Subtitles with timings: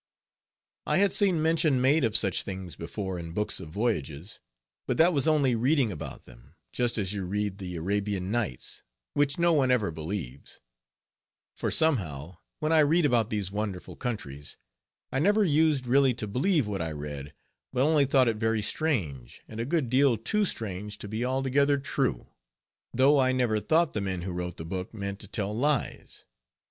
[0.87, 4.39] I had seen mention made of such things before, in books of voyages;
[4.87, 8.81] but that was only reading about them, just as you read the Arabian Nights,
[9.13, 10.59] which no one ever believes;
[11.55, 14.57] for somehow, when I read about these wonderful countries,
[15.11, 17.31] I never used really to believe what I read,
[17.71, 21.77] but only thought it very strange, and a good deal too strange to be altogether
[21.77, 22.25] true;
[22.91, 26.25] though I never thought the men who wrote the book meant to tell lies.